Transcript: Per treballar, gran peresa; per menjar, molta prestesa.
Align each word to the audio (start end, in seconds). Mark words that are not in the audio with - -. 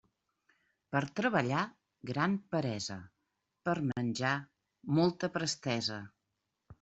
Per 0.95 1.01
treballar, 1.17 1.65
gran 2.11 2.33
peresa; 2.55 2.97
per 3.69 3.75
menjar, 3.91 4.31
molta 5.01 5.31
prestesa. 5.37 5.99